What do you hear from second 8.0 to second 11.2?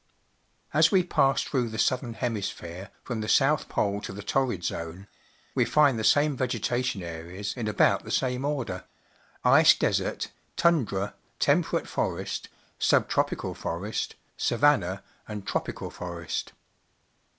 the same order— ice desert, tun dra,